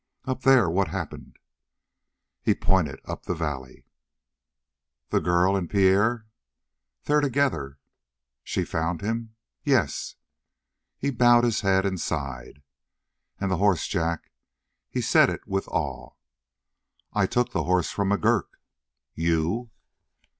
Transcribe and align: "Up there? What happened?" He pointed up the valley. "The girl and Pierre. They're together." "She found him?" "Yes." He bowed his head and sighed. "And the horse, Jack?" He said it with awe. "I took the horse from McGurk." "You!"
"Up 0.25 0.41
there? 0.41 0.67
What 0.67 0.87
happened?" 0.87 1.37
He 2.41 2.55
pointed 2.55 2.99
up 3.05 3.27
the 3.27 3.35
valley. 3.35 3.85
"The 5.09 5.19
girl 5.21 5.55
and 5.55 5.69
Pierre. 5.69 6.25
They're 7.03 7.21
together." 7.21 7.77
"She 8.43 8.65
found 8.65 9.01
him?" 9.01 9.35
"Yes." 9.63 10.15
He 10.97 11.11
bowed 11.11 11.43
his 11.43 11.61
head 11.61 11.85
and 11.85 12.01
sighed. 12.01 12.63
"And 13.39 13.51
the 13.51 13.57
horse, 13.57 13.85
Jack?" 13.87 14.31
He 14.89 15.01
said 15.01 15.29
it 15.29 15.45
with 15.47 15.67
awe. 15.67 16.13
"I 17.13 17.27
took 17.27 17.51
the 17.51 17.65
horse 17.65 17.91
from 17.91 18.09
McGurk." 18.09 18.47
"You!" 19.13 19.69